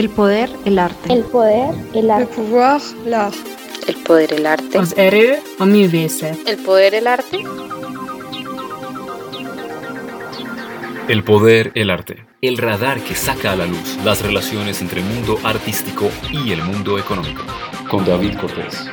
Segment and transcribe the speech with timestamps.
[0.00, 1.12] El poder, el arte.
[1.12, 2.34] El poder, el Le arte.
[2.34, 3.34] pouvoir, l'art.
[3.86, 4.78] El poder, el arte.
[4.78, 6.48] Az erő a művészet.
[6.48, 7.36] El poder, el arte.
[11.06, 12.26] El poder, el arte.
[12.40, 16.62] El radar que saca a la luz las relaciones entre el mundo artístico y el
[16.62, 17.42] mundo económico.
[17.90, 18.86] Con David Cortés.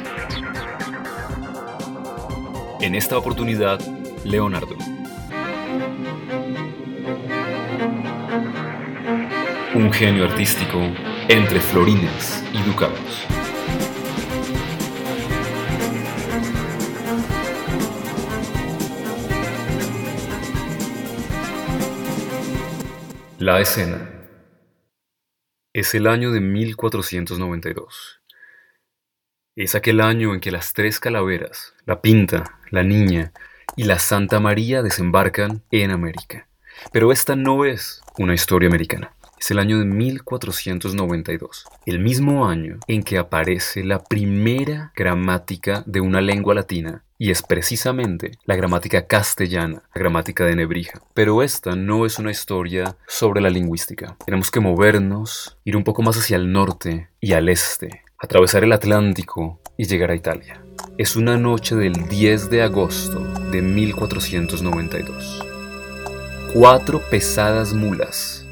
[2.81, 3.79] En esta oportunidad,
[4.25, 4.75] Leonardo.
[9.87, 10.81] Un genio artístico
[11.29, 13.25] entre florines y ducados.
[23.39, 24.11] La escena.
[25.71, 28.21] Es el año de 1492.
[29.55, 33.31] Es aquel año en que las tres calaveras, la Pinta, la Niña
[33.77, 36.49] y la Santa María desembarcan en América.
[36.91, 39.13] Pero esta no es una historia americana.
[39.39, 46.01] Es el año de 1492, el mismo año en que aparece la primera gramática de
[46.01, 51.01] una lengua latina, y es precisamente la gramática castellana, la gramática de Nebrija.
[51.13, 54.17] Pero esta no es una historia sobre la lingüística.
[54.25, 58.73] Tenemos que movernos, ir un poco más hacia el norte y al este, atravesar el
[58.73, 60.63] Atlántico y llegar a Italia.
[60.97, 63.19] Es una noche del 10 de agosto
[63.51, 65.43] de 1492.
[66.53, 68.46] Cuatro pesadas mulas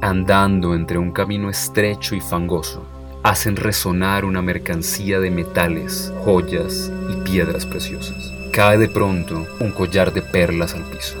[0.00, 2.86] andando entre un camino estrecho y fangoso,
[3.22, 8.32] hacen resonar una mercancía de metales, joyas y piedras preciosas.
[8.52, 11.16] Cae de pronto un collar de perlas al piso.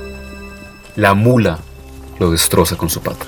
[0.96, 1.58] La mula
[2.18, 3.26] lo destroza con su pata.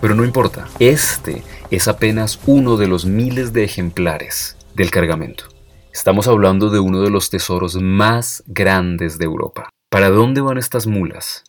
[0.00, 5.44] Pero no importa, este es apenas uno de los miles de ejemplares del cargamento.
[5.92, 9.70] Estamos hablando de uno de los tesoros más grandes de Europa.
[9.90, 11.44] ¿Para dónde van estas mulas?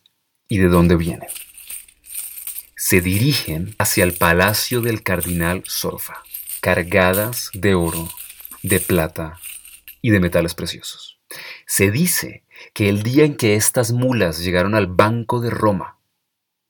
[0.48, 1.28] ¿Y de dónde vienen?
[2.80, 6.22] Se dirigen hacia el palacio del cardenal Sorfa,
[6.62, 8.08] cargadas de oro,
[8.62, 9.38] de plata
[10.00, 11.20] y de metales preciosos.
[11.66, 15.98] Se dice que el día en que estas mulas llegaron al Banco de Roma,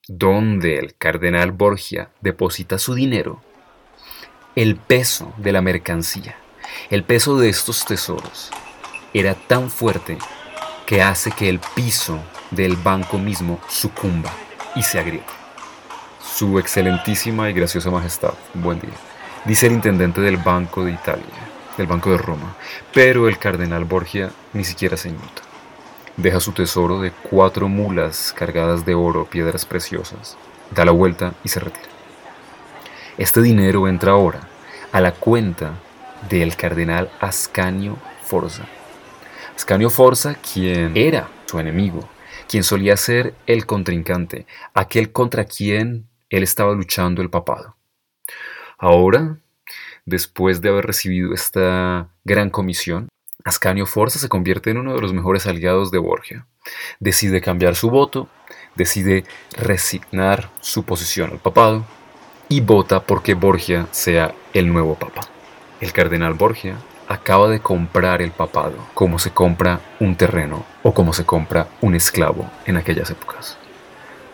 [0.08, 3.40] donde el cardenal Borgia deposita su dinero,
[4.56, 6.36] el peso de la mercancía,
[6.90, 8.50] el peso de estos tesoros,
[9.14, 10.18] era tan fuerte
[10.86, 12.20] que hace que el piso
[12.50, 14.34] del banco mismo sucumba
[14.74, 15.39] y se agriete.
[16.22, 18.90] Su excelentísima y graciosa majestad, buen día,
[19.46, 21.24] dice el intendente del Banco de Italia,
[21.78, 22.56] del Banco de Roma,
[22.92, 25.42] pero el cardenal Borgia ni siquiera se inmuta.
[26.18, 30.36] Deja su tesoro de cuatro mulas cargadas de oro, piedras preciosas,
[30.70, 31.88] da la vuelta y se retira.
[33.16, 34.40] Este dinero entra ahora
[34.92, 35.72] a la cuenta
[36.28, 38.64] del cardenal Ascanio Forza.
[39.56, 42.06] Ascanio Forza, quien era su enemigo,
[42.46, 47.76] quien solía ser el contrincante, aquel contra quien él estaba luchando el papado.
[48.78, 49.38] Ahora,
[50.06, 53.08] después de haber recibido esta gran comisión,
[53.44, 56.46] Ascanio Forza se convierte en uno de los mejores aliados de Borgia.
[56.98, 58.28] Decide cambiar su voto,
[58.74, 59.24] decide
[59.56, 61.84] resignar su posición al papado
[62.48, 65.22] y vota porque Borgia sea el nuevo papa.
[65.80, 66.76] El cardenal Borgia
[67.08, 71.94] acaba de comprar el papado como se compra un terreno o como se compra un
[71.94, 73.56] esclavo en aquellas épocas.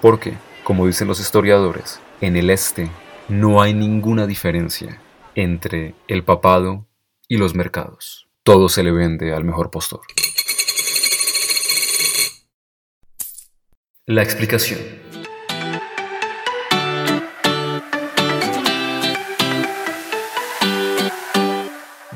[0.03, 0.34] Porque,
[0.66, 2.91] como dicen los historiadores, en el este
[3.28, 5.00] no hay ninguna diferencia
[5.37, 6.88] entre el papado
[7.28, 8.27] y los mercados.
[8.43, 10.00] Todo se le vende al mejor postor.
[14.06, 15.06] La explicación.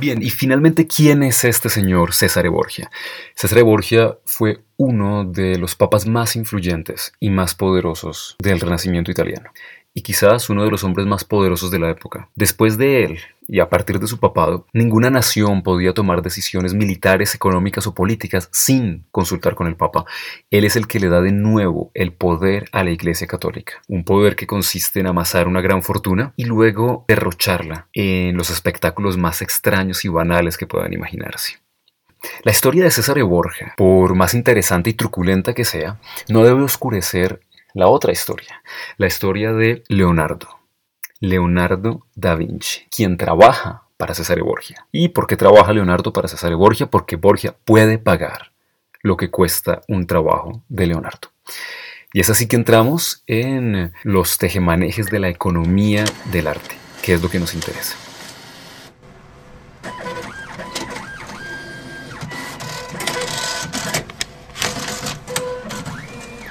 [0.01, 2.91] Bien, y finalmente, ¿quién es este señor César Borgia?
[3.35, 9.51] César Borgia fue uno de los papas más influyentes y más poderosos del Renacimiento italiano,
[9.93, 12.29] y quizás uno de los hombres más poderosos de la época.
[12.35, 17.35] Después de él, y a partir de su papado, ninguna nación podía tomar decisiones militares,
[17.35, 20.05] económicas o políticas sin consultar con el Papa.
[20.51, 24.05] Él es el que le da de nuevo el poder a la Iglesia Católica, un
[24.05, 29.43] poder que consiste en amasar una gran fortuna y luego derrocharla en los espectáculos más
[29.43, 31.59] extraños y banales que puedan imaginarse.
[32.43, 35.99] La historia de César Borja, por más interesante y truculenta que sea,
[36.29, 37.41] no debe oscurecer
[37.75, 38.63] la otra historia,
[38.97, 40.49] la historia de Leonardo.
[41.21, 44.87] Leonardo da Vinci, quien trabaja para Cesare Borgia.
[44.91, 46.87] ¿Y por qué trabaja Leonardo para Cesare Borgia?
[46.87, 48.53] Porque Borgia puede pagar
[49.03, 51.29] lo que cuesta un trabajo de Leonardo.
[52.13, 57.23] Y es así que entramos en los tejemanejes de la economía del arte, que es
[57.23, 57.97] lo que nos interesa.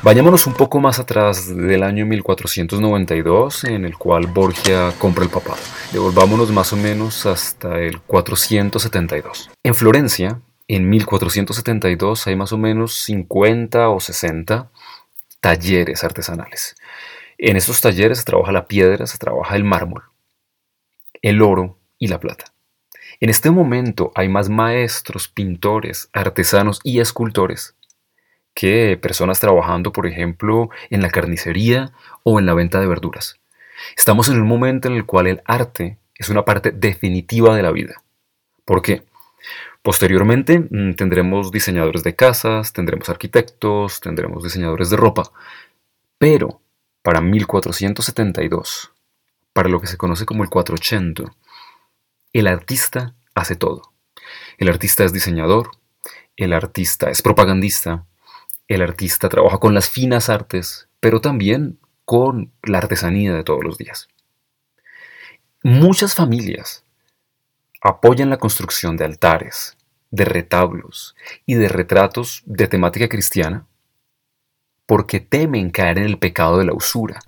[0.01, 5.59] Vayámonos un poco más atrás del año 1492 en el cual Borgia compra el papado.
[5.91, 9.51] Devolvámonos más o menos hasta el 472.
[9.61, 14.71] En Florencia, en 1472 hay más o menos 50 o 60
[15.41, 16.77] talleres artesanales.
[17.37, 20.03] En estos talleres se trabaja la piedra, se trabaja el mármol,
[21.21, 22.45] el oro y la plata.
[23.19, 27.75] En este momento hay más maestros, pintores, artesanos y escultores
[28.59, 33.39] que personas trabajando, por ejemplo, en la carnicería o en la venta de verduras.
[33.95, 37.71] Estamos en un momento en el cual el arte es una parte definitiva de la
[37.71, 38.03] vida.
[38.65, 39.03] ¿Por qué?
[39.81, 45.31] Posteriormente mm, tendremos diseñadores de casas, tendremos arquitectos, tendremos diseñadores de ropa,
[46.17, 46.59] pero
[47.01, 48.91] para 1472,
[49.53, 51.33] para lo que se conoce como el 480,
[52.33, 53.93] el artista hace todo.
[54.57, 55.71] El artista es diseñador,
[56.35, 58.05] el artista es propagandista,
[58.69, 63.77] el artista trabaja con las finas artes, pero también con la artesanía de todos los
[63.77, 64.07] días.
[65.63, 66.83] Muchas familias
[67.81, 69.75] apoyan la construcción de altares,
[70.11, 73.65] de retablos y de retratos de temática cristiana
[74.85, 77.19] porque temen caer en el pecado de la usura.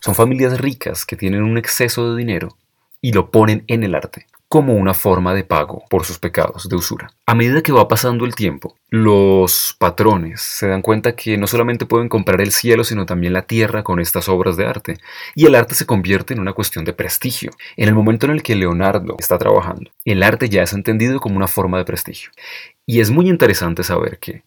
[0.00, 2.56] Son familias ricas que tienen un exceso de dinero
[3.00, 6.76] y lo ponen en el arte como una forma de pago por sus pecados de
[6.76, 7.12] usura.
[7.26, 11.84] A medida que va pasando el tiempo, los patrones se dan cuenta que no solamente
[11.84, 14.96] pueden comprar el cielo, sino también la tierra con estas obras de arte,
[15.34, 17.50] y el arte se convierte en una cuestión de prestigio.
[17.76, 21.36] En el momento en el que Leonardo está trabajando, el arte ya es entendido como
[21.36, 22.30] una forma de prestigio.
[22.86, 24.44] Y es muy interesante saber que,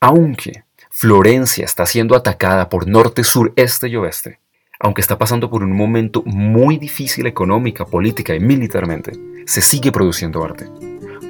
[0.00, 4.38] aunque Florencia está siendo atacada por norte, sur, este y oeste,
[4.80, 9.12] aunque está pasando por un momento muy difícil económica, política y militarmente,
[9.44, 10.66] se sigue produciendo arte.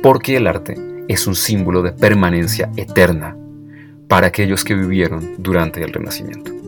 [0.03, 0.77] Porque el arte
[1.09, 3.37] es un símbolo de permanencia eterna
[4.07, 6.61] para aquellos que vivieron durante el Renacimiento.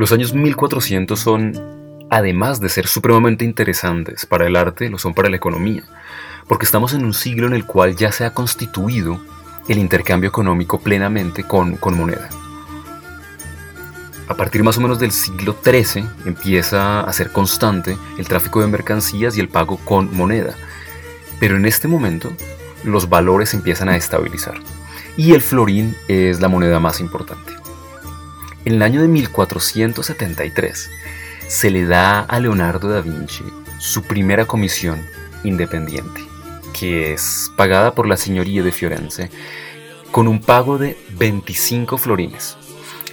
[0.00, 5.28] Los años 1400 son, además de ser supremamente interesantes para el arte, lo son para
[5.28, 5.82] la economía,
[6.48, 9.20] porque estamos en un siglo en el cual ya se ha constituido
[9.68, 12.30] el intercambio económico plenamente con, con moneda.
[14.26, 18.68] A partir más o menos del siglo XIII empieza a ser constante el tráfico de
[18.68, 20.54] mercancías y el pago con moneda.
[21.40, 22.32] Pero en este momento
[22.84, 24.54] los valores empiezan a estabilizar
[25.18, 27.59] y el florín es la moneda más importante.
[28.64, 30.90] En el año de 1473
[31.48, 33.44] se le da a Leonardo da Vinci
[33.78, 35.02] su primera comisión
[35.44, 36.20] independiente,
[36.78, 39.30] que es pagada por la señoría de Firenze
[40.10, 42.58] con un pago de 25 florines.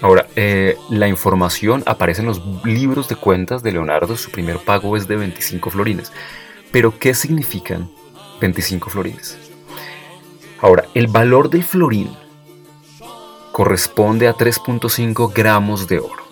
[0.02, 4.98] Ahora, eh, la información aparece en los libros de cuentas de Leonardo, su primer pago
[4.98, 6.12] es de 25 florines.
[6.72, 7.90] Pero, ¿qué significan
[8.42, 9.38] 25 florines?
[10.60, 12.10] Ahora, el valor del florín
[13.58, 16.24] corresponde a 3.5 gramos de oro.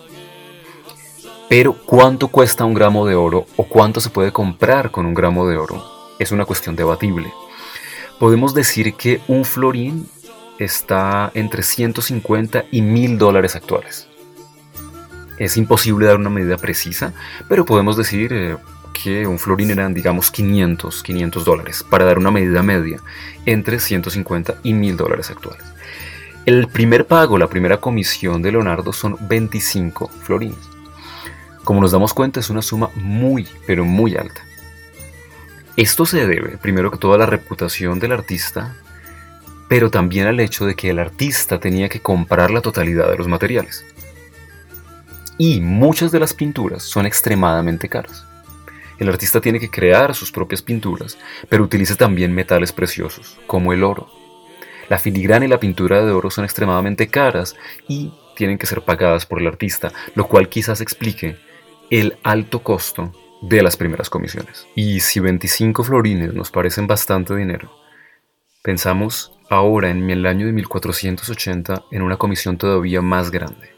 [1.48, 5.48] Pero ¿cuánto cuesta un gramo de oro o cuánto se puede comprar con un gramo
[5.48, 5.84] de oro?
[6.20, 7.32] Es una cuestión debatible.
[8.20, 10.08] Podemos decir que un florín
[10.60, 14.06] está entre 150 y 1000 dólares actuales.
[15.36, 17.12] Es imposible dar una medida precisa,
[17.48, 18.56] pero podemos decir eh,
[18.94, 23.00] que un florín eran, digamos, 500, 500 dólares, para dar una medida media
[23.46, 25.75] entre 150 y 1000 dólares actuales.
[26.46, 30.70] El primer pago, la primera comisión de Leonardo son 25 florines.
[31.64, 34.42] Como nos damos cuenta es una suma muy, pero muy alta.
[35.76, 38.76] Esto se debe, primero que todo, a la reputación del artista,
[39.68, 43.26] pero también al hecho de que el artista tenía que comprar la totalidad de los
[43.26, 43.84] materiales.
[45.38, 48.24] Y muchas de las pinturas son extremadamente caras.
[49.00, 53.82] El artista tiene que crear sus propias pinturas, pero utiliza también metales preciosos, como el
[53.82, 54.08] oro,
[54.88, 57.56] la filigrana y la pintura de oro son extremadamente caras
[57.88, 61.36] y tienen que ser pagadas por el artista, lo cual quizás explique
[61.90, 63.12] el alto costo
[63.42, 64.66] de las primeras comisiones.
[64.74, 67.72] Y si 25 florines nos parecen bastante dinero,
[68.62, 73.70] pensamos ahora en el año de 1480 en una comisión todavía más grande,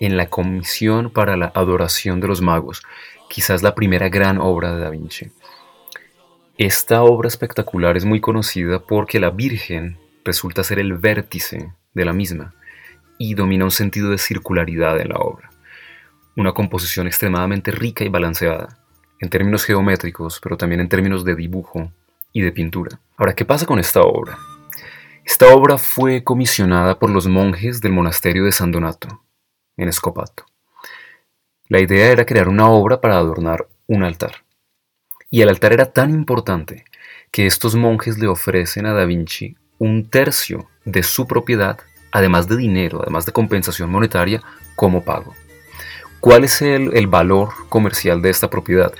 [0.00, 2.82] en la comisión para la adoración de los magos,
[3.28, 5.30] quizás la primera gran obra de Da Vinci.
[6.56, 12.12] Esta obra espectacular es muy conocida porque la Virgen resulta ser el vértice de la
[12.12, 12.54] misma
[13.16, 15.50] y domina un sentido de circularidad en la obra.
[16.36, 18.78] una composición extremadamente rica y balanceada,
[19.18, 21.90] en términos geométricos, pero también en términos de dibujo
[22.32, 23.00] y de pintura.
[23.16, 24.38] Ahora, ¿qué pasa con esta obra?
[25.24, 29.08] Esta obra fue comisionada por los monjes del monasterio de San Donato,
[29.76, 30.44] en Escopato.
[31.68, 34.44] La idea era crear una obra para adornar un altar.
[35.30, 36.84] Y el altar era tan importante
[37.32, 41.78] que estos monjes le ofrecen a Da Vinci un tercio de su propiedad,
[42.10, 44.42] además de dinero, además de compensación monetaria,
[44.74, 45.34] como pago.
[46.20, 48.92] ¿Cuál es el, valor comercial de esta propiedad?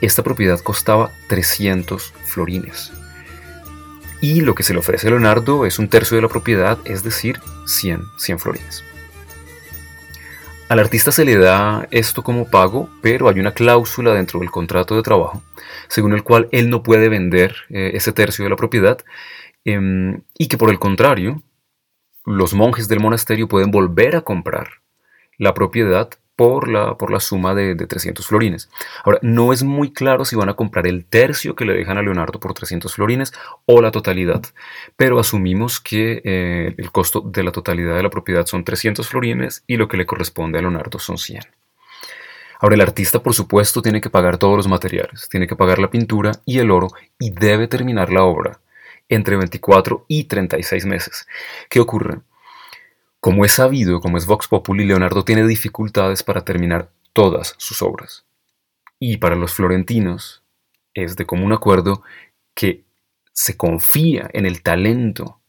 [0.00, 2.92] Esta propiedad costaba 300 florines.
[4.20, 7.02] Y lo que se le ofrece a Leonardo es un tercio de la propiedad, es
[7.02, 8.84] decir, 100, 100 florines.
[10.68, 14.96] Al artista se le da esto como pago, pero hay una cláusula dentro del contrato
[14.96, 15.42] de trabajo,
[15.88, 18.98] según el cual él no puede vender eh, ese tercio de la propiedad,
[19.64, 21.42] em, y que por el contrario,
[22.24, 24.68] los monjes del monasterio pueden volver a comprar
[25.38, 28.70] la propiedad por la, por la suma de, 300 florines.
[29.04, 32.02] Ahora, no es muy claro si van a comprar el tercio que le dejan a
[32.02, 33.32] Leonardo por 300 florines
[33.66, 34.42] o la totalidad,
[34.96, 39.62] pero asumimos que eh, el costo de la totalidad de la propiedad son 300 florines
[39.66, 41.42] y lo que le corresponde a Leonardo son 100.
[42.60, 45.90] Ahora, el artista, por supuesto, tiene que pagar todos los materiales, tiene que pagar la
[45.90, 46.88] pintura y el oro
[47.18, 48.60] y debe terminar la obra
[49.14, 51.26] entre 24 y 36 meses.
[51.68, 52.20] ¿Qué ocurre?
[53.20, 58.24] Como es sabido, como es Vox Populi, Leonardo tiene dificultades para terminar todas sus obras.
[58.98, 60.42] Y para los florentinos
[60.94, 62.02] es de común acuerdo
[62.54, 62.84] que
[63.32, 65.40] se confía en el talento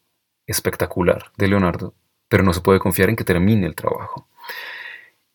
[0.46, 1.94] espectacular de Leonardo,
[2.28, 4.28] pero no se puede confiar en que termine el trabajo.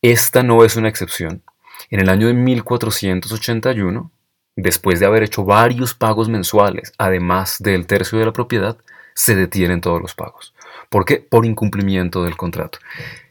[0.03, 1.43] Esta no es una excepción.
[1.89, 4.13] En el año de 1481,
[4.59, 8.77] después de haber hecho varios pagos mensuales, además del tercio de la propiedad,
[9.15, 10.53] se detienen todos los pagos.
[10.91, 11.19] ¿Por qué?
[11.19, 12.81] Por incumplimiento del contrato.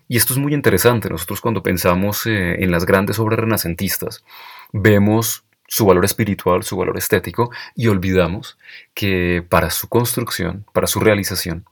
[0.08, 1.10] Y esto es muy interesante.
[1.10, 4.24] Nosotros cuando pensamos eh, en las grandes obras renacentistas,
[4.72, 8.58] vemos su valor espiritual, su valor estético, y olvidamos
[8.94, 11.66] que para su construcción, para su realización,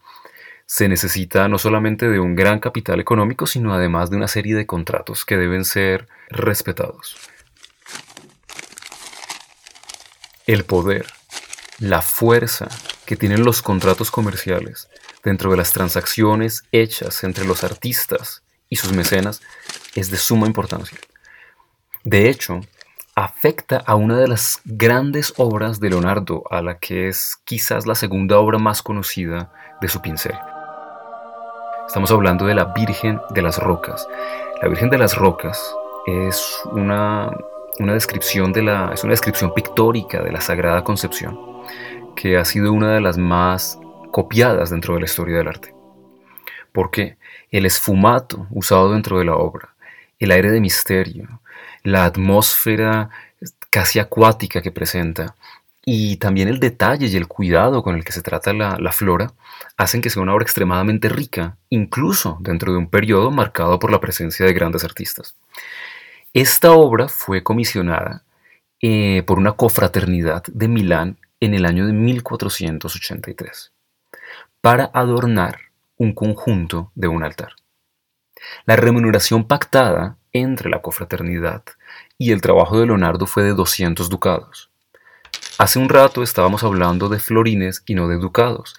[0.66, 4.66] se necesita no solamente de un gran capital económico, sino además de una serie de
[4.66, 7.16] contratos que deben ser respetados.
[10.48, 11.08] El poder,
[11.80, 12.68] la fuerza
[13.06, 14.90] que tienen los contratos comerciales
[15.24, 19.42] dentro de las transacciones hechas entre los artistas y sus mecenas
[19.96, 21.00] es de suma importancia.
[22.04, 22.62] De hecho,
[23.16, 27.96] afecta a una de las grandes obras de Leonardo, a la que es quizás la
[27.96, 30.36] segunda obra más conocida de su pincel.
[31.88, 34.08] Estamos hablando de la Virgen de las Rocas.
[34.62, 35.60] La Virgen de las Rocas
[36.06, 37.32] es una,
[37.80, 41.38] una descripción de la, es una descripción pictórica de la Sagrada Concepción,
[42.16, 43.80] que ha sido una de las más
[44.12, 45.74] copiadas dentro de la historia del arte.
[46.72, 47.18] Porque
[47.52, 49.76] el esfumato usado dentro de la obra,
[50.20, 51.42] el aire de misterio,
[51.84, 53.10] la atmósfera
[53.70, 55.36] casi acuática que presenta
[55.84, 59.34] y también el detalle y el cuidado con el que se trata la, la, flora
[59.78, 64.00] hacen que sea una obra extremadamente rica, incluso dentro de un periodo marcado por la
[64.00, 65.36] presencia de grandes artistas.
[66.36, 68.26] Esta obra fue comisionada
[68.82, 73.72] eh, por una cofraternidad de Milán en el año de 1483
[74.60, 75.60] para adornar
[75.96, 77.54] un conjunto de un altar.
[78.66, 81.64] La remuneración pactada entre la confraternidad
[82.18, 84.70] y el trabajo de Leonardo fue de 200 ducados.
[85.58, 88.76] Hace un rato estábamos hablando de florines y no de ducados.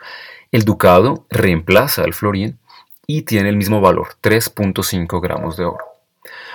[0.53, 2.59] El ducado reemplaza al florín
[3.07, 5.96] y tiene el mismo valor, 3.5 gramos de oro.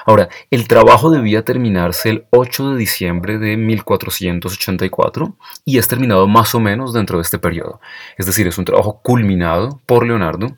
[0.05, 6.55] Ahora, el trabajo debía terminarse el 8 de diciembre de 1484 y es terminado más
[6.55, 7.79] o menos dentro de este periodo.
[8.17, 10.57] Es decir, es un trabajo culminado por Leonardo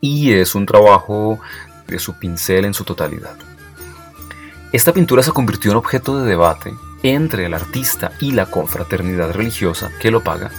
[0.00, 1.40] y es un trabajo
[1.86, 3.36] de su pincel en su totalidad.
[4.72, 9.90] Esta pintura se convirtió en objeto de debate entre el artista y la confraternidad religiosa
[10.00, 10.50] que lo paga.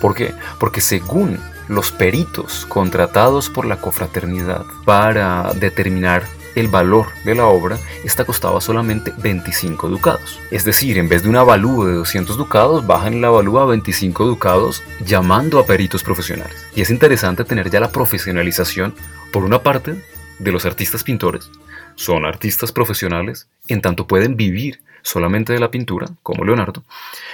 [0.00, 0.34] ¿Por qué?
[0.58, 1.38] Porque según
[1.68, 8.60] los peritos contratados por la confraternidad para determinar el valor de la obra, esta costaba
[8.60, 10.38] solamente 25 ducados.
[10.50, 14.24] Es decir, en vez de un avalúo de 200 ducados, bajan el avalúo a 25
[14.26, 16.66] ducados llamando a peritos profesionales.
[16.74, 18.94] Y es interesante tener ya la profesionalización,
[19.32, 19.96] por una parte,
[20.38, 21.50] de los artistas pintores.
[21.94, 26.84] Son artistas profesionales, en tanto pueden vivir solamente de la pintura, como Leonardo,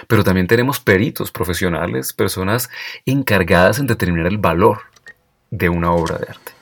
[0.06, 2.70] pero también tenemos peritos profesionales, personas
[3.06, 4.80] encargadas en determinar el valor
[5.50, 6.57] de una obra de arte.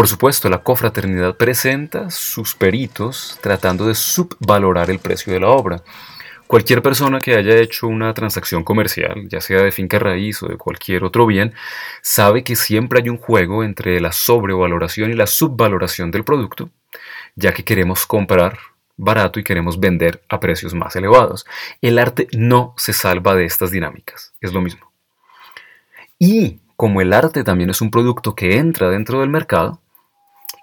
[0.00, 5.82] Por supuesto, la cofraternidad presenta sus peritos tratando de subvalorar el precio de la obra.
[6.46, 10.56] Cualquier persona que haya hecho una transacción comercial, ya sea de finca raíz o de
[10.56, 11.52] cualquier otro bien,
[12.00, 16.70] sabe que siempre hay un juego entre la sobrevaloración y la subvaloración del producto,
[17.36, 18.58] ya que queremos comprar
[18.96, 21.44] barato y queremos vender a precios más elevados.
[21.82, 24.90] El arte no se salva de estas dinámicas, es lo mismo.
[26.18, 29.78] Y como el arte también es un producto que entra dentro del mercado,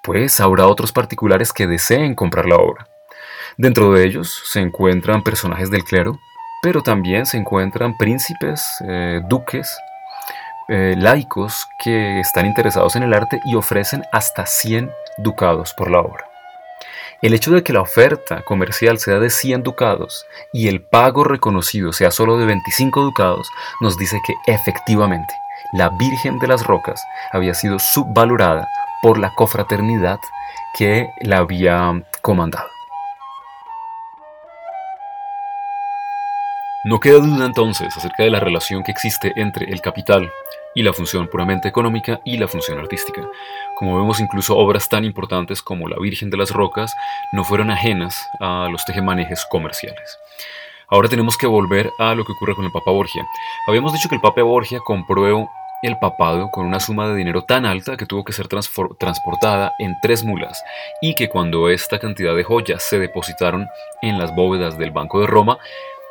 [0.08, 2.88] pues habrá otros particulares que deseen comprar la obra.
[3.58, 6.18] Dentro de ellos se encuentran personajes del clero,
[6.64, 9.78] pero también se encuentran príncipes, eh, duques,
[10.70, 16.00] eh, laicos que están interesados en el arte y ofrecen hasta 100 ducados por la
[16.00, 16.24] obra.
[17.22, 21.92] El hecho de que la oferta comercial sea de 100 ducados y el pago reconocido
[21.92, 23.50] sea solo de 25 ducados
[23.82, 25.34] nos dice que efectivamente
[25.74, 28.70] la Virgen de las Rocas había sido subvalorada
[29.02, 30.20] por la cofraternidad
[30.78, 32.70] que la había comandado.
[36.84, 40.32] No queda duda entonces acerca de la relación que existe entre el capital
[40.74, 43.24] y la función puramente económica y la función artística.
[43.76, 46.96] Como vemos, incluso obras tan importantes como La Virgen de las Rocas
[47.34, 50.18] no fueron ajenas a los tejemanejes comerciales.
[50.88, 53.26] Ahora tenemos que volver a lo que ocurre con el Papa Borgia.
[53.68, 55.50] Habíamos dicho que el Papa Borgia compró
[55.84, 59.96] el papado con una suma de dinero tan alta que tuvo que ser transportada en
[60.02, 60.64] tres mulas
[61.02, 63.68] y que cuando esta cantidad de joyas se depositaron
[64.02, 65.58] en las bóvedas del Banco de Roma,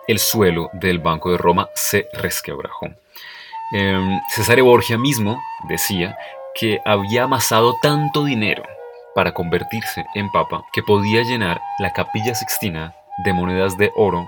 [0.06, 2.88] el suelo del Banco de Roma se resquebrajó.
[3.72, 6.16] Eh, Cesare Borgia mismo decía
[6.54, 8.62] que había amasado tanto dinero
[9.14, 12.94] para convertirse en papa que podía llenar la capilla sixtina
[13.24, 14.26] de monedas de oro,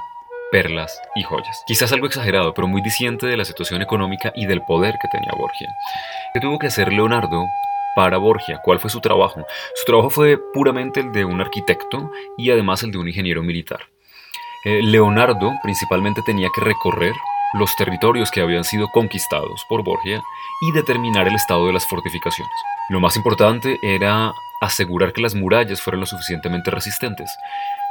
[0.50, 1.62] perlas y joyas.
[1.66, 5.32] Quizás algo exagerado, pero muy diciente de la situación económica y del poder que tenía
[5.36, 5.68] Borgia.
[6.32, 7.46] ¿Qué tuvo que hacer Leonardo
[7.94, 8.60] para Borgia?
[8.62, 9.44] ¿Cuál fue su trabajo?
[9.74, 13.80] Su trabajo fue puramente el de un arquitecto y además el de un ingeniero militar.
[14.64, 17.14] Eh, Leonardo principalmente tenía que recorrer
[17.54, 20.22] los territorios que habían sido conquistados por Borgia
[20.60, 22.52] y determinar el estado de las fortificaciones.
[22.90, 27.30] Lo más importante era asegurar que las murallas fueran lo suficientemente resistentes.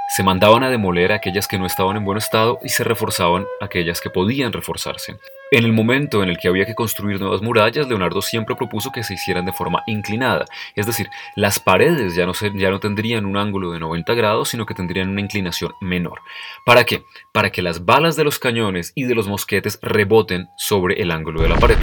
[0.07, 3.99] Se mandaban a demoler aquellas que no estaban en buen estado y se reforzaban aquellas
[3.99, 5.17] que podían reforzarse.
[5.51, 9.03] En el momento en el que había que construir nuevas murallas, Leonardo siempre propuso que
[9.03, 13.37] se hicieran de forma inclinada, es decir, las paredes ya no, ya no tendrían un
[13.37, 16.21] ángulo de 90 grados, sino que tendrían una inclinación menor.
[16.65, 17.03] ¿Para qué?
[17.31, 21.41] Para que las balas de los cañones y de los mosquetes reboten sobre el ángulo
[21.41, 21.77] de la pared.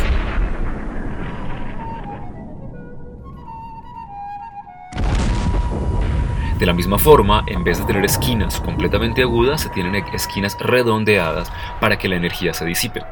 [6.58, 11.50] De la misma forma, en vez de tener esquinas completamente agudas, se tienen esquinas redondeadas
[11.80, 13.02] para que la energía se disipe.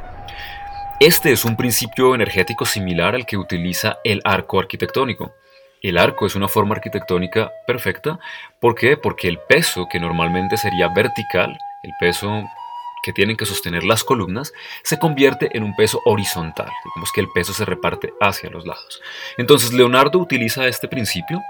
[1.00, 5.34] Este es un principio energético similar al que utiliza el arco arquitectónico.
[5.82, 8.20] El arco es una forma arquitectónica perfecta.
[8.60, 8.96] ¿Por qué?
[8.96, 12.44] Porque el peso que normalmente sería vertical, el peso
[13.02, 16.70] que tienen que sostener las columnas, se convierte en un peso horizontal.
[16.84, 19.00] Digamos que el peso se reparte hacia los lados.
[19.38, 21.42] Entonces Leonardo utiliza este principio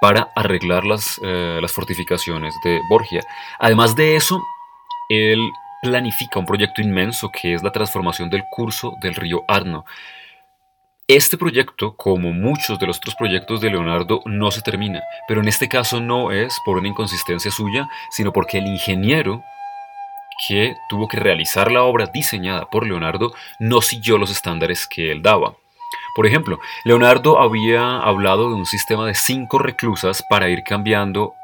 [0.00, 3.22] para arreglar las, eh, las fortificaciones de Borgia.
[3.58, 4.40] Además de eso,
[5.08, 5.40] él
[5.82, 9.84] planifica un proyecto inmenso que es la transformación del curso del río Arno.
[11.06, 15.48] Este proyecto, como muchos de los otros proyectos de Leonardo, no se termina, pero en
[15.48, 19.42] este caso no es por una inconsistencia suya, sino porque el ingeniero
[20.46, 25.22] que tuvo que realizar la obra diseñada por Leonardo no siguió los estándares que él
[25.22, 25.56] daba.
[26.14, 31.34] Por ejemplo, Leonardo había hablado de un sistema de cinco reclusas para ir cambiando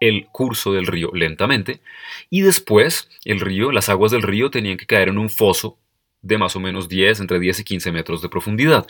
[0.00, 1.80] el curso del río lentamente
[2.28, 5.78] y después el río, las aguas del río tenían que caer en un foso
[6.22, 8.86] de más o menos 10, entre 10 y 15 metros de profundidad.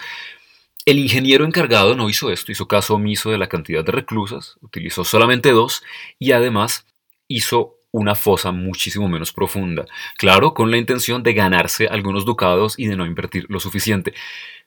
[0.85, 5.05] El ingeniero encargado no hizo esto, hizo caso omiso de la cantidad de reclusas, utilizó
[5.05, 5.83] solamente dos
[6.19, 6.87] y además
[7.29, 12.87] hizo una fosa muchísimo menos profunda, claro, con la intención de ganarse algunos ducados y
[12.87, 14.13] de no invertir lo suficiente,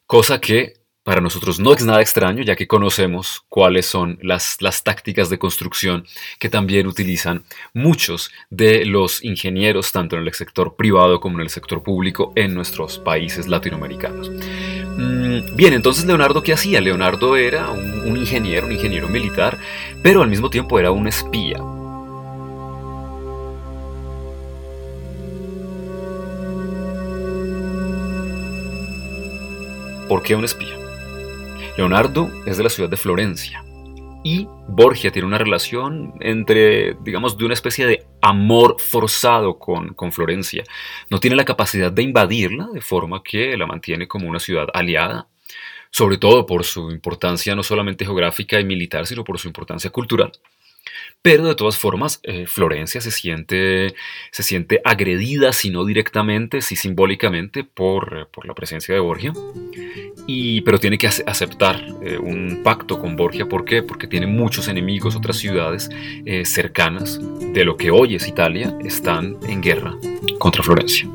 [0.05, 4.83] cosa que para nosotros no es nada extraño, ya que conocemos cuáles son las, las
[4.83, 6.03] tácticas de construcción
[6.39, 11.51] que también utilizan muchos de los ingenieros, tanto en el sector privado como en el
[11.51, 14.31] sector público en nuestros países latinoamericanos.
[14.31, 16.81] Mm, bien, entonces Leonardo, ¿qué hacía?
[16.81, 19.59] Leonardo era un, un ingeniero, un ingeniero militar,
[20.01, 21.59] pero al mismo tiempo era un espía.
[30.07, 30.77] ¿Por qué un espía?
[31.77, 33.63] Leonardo es de la ciudad de Florencia
[34.23, 40.11] y Borgia tiene una relación entre, digamos, de una especie de amor forzado con, con,
[40.11, 40.63] Florencia.
[41.09, 45.27] No tiene la capacidad de invadirla, de forma que la mantiene como una ciudad aliada,
[45.89, 50.31] sobre todo por su importancia no solamente geográfica y militar, sino por su importancia cultural.
[51.21, 53.95] Pero de todas formas, eh, Florencia se siente,
[54.31, 59.33] se siente agredida, si no directamente, si simbólicamente, por, por la presencia de Borgia.
[60.27, 63.47] Y, pero tiene que aceptar eh, un pacto con Borgia.
[63.47, 63.81] ¿Por qué?
[63.81, 65.89] Porque tiene muchos enemigos, otras ciudades
[66.25, 67.19] eh, cercanas
[67.53, 69.95] de lo que hoy es Italia, están en guerra
[70.37, 71.09] contra Florencia.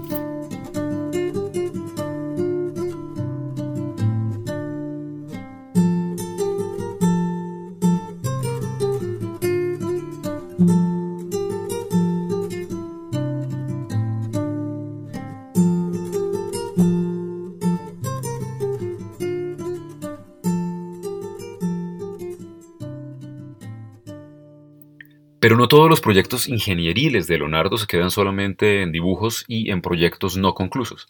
[25.60, 30.38] No todos los proyectos ingenieriles de Leonardo se quedan solamente en dibujos y en proyectos
[30.38, 31.06] no conclusos.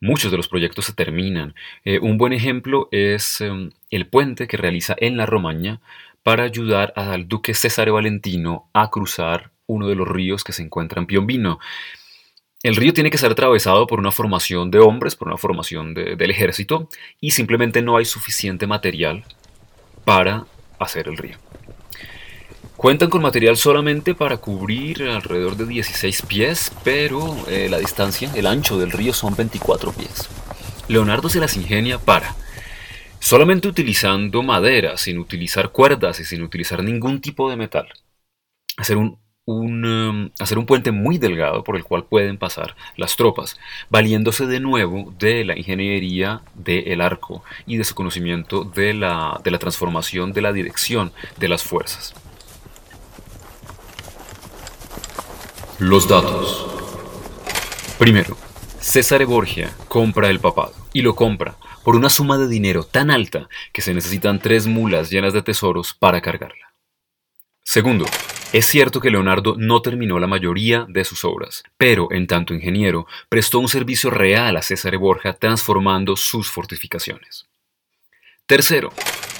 [0.00, 1.54] Muchos de los proyectos se terminan.
[1.84, 5.80] Eh, un buen ejemplo es em, el puente que realiza en la Romaña
[6.24, 11.00] para ayudar al duque César Valentino a cruzar uno de los ríos que se encuentra
[11.00, 11.60] en Piombino.
[12.64, 16.30] El río tiene que ser atravesado por una formación de hombres, por una formación del
[16.32, 16.88] ejército,
[17.20, 19.22] y simplemente no hay suficiente material
[20.04, 20.44] para
[20.80, 21.38] hacer el río.
[22.78, 28.46] Cuentan con material solamente para cubrir alrededor de 16 pies, pero eh, la distancia, el
[28.46, 30.28] ancho del río son 24 pies.
[30.86, 32.36] Leonardo se las ingenia para,
[33.18, 37.88] solamente utilizando madera, sin utilizar cuerdas y sin utilizar ningún tipo de metal,
[38.76, 43.58] hacer un, um, hacer un puente muy delgado por el cual pueden pasar las tropas,
[43.90, 49.50] valiéndose de nuevo de la ingeniería del arco y de su conocimiento de la, de
[49.50, 51.10] la transformación de la dirección
[51.40, 52.14] de las fuerzas.
[55.80, 56.66] Los datos.
[58.00, 58.36] Primero,
[58.80, 63.48] César Borgia compra el papado y lo compra por una suma de dinero tan alta
[63.72, 66.74] que se necesitan tres mulas llenas de tesoros para cargarla.
[67.62, 68.06] Segundo,
[68.52, 73.06] es cierto que Leonardo no terminó la mayoría de sus obras, pero en tanto ingeniero
[73.28, 77.46] prestó un servicio real a César Borgia transformando sus fortificaciones.
[78.46, 78.90] Tercero,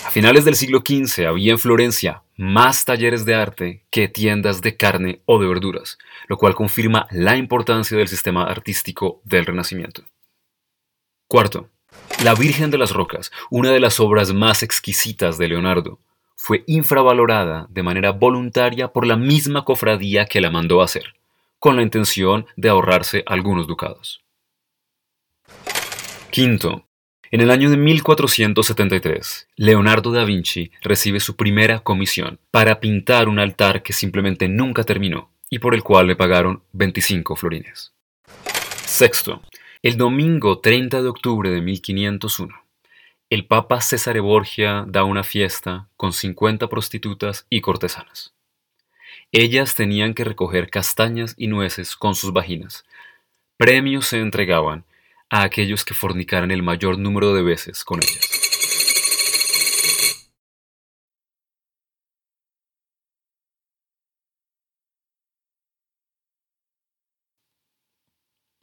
[0.05, 4.77] a finales del siglo XV había en Florencia más talleres de arte que tiendas de
[4.77, 5.98] carne o de verduras,
[6.29, 10.05] lo cual confirma la importancia del sistema artístico del Renacimiento.
[11.27, 11.71] Cuarto,
[12.23, 15.99] La Virgen de las Rocas, una de las obras más exquisitas de Leonardo,
[16.37, 21.17] fue infravalorada de manera voluntaria por la misma cofradía que la mandó hacer,
[21.59, 24.23] con la intención de ahorrarse algunos ducados.
[26.31, 26.85] Quinto,
[27.31, 33.38] en el año de 1473, Leonardo da Vinci recibe su primera comisión para pintar un
[33.38, 37.93] altar que simplemente nunca terminó y por el cual le pagaron 25 florines.
[38.85, 39.43] Sexto,
[39.83, 42.55] el domingo 30 de octubre de 1501,
[43.31, 48.33] el Papa César Borgia da una fiesta con 50 prostitutas y cortesanas.
[49.33, 52.85] Ellas tenían que recoger castañas y nueces con sus vaginas.
[53.59, 54.85] Premios se entregaban
[55.29, 58.38] a aquellos que fornicaran el mayor número de veces con ellas.